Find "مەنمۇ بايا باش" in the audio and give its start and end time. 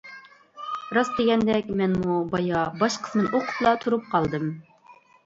1.81-2.97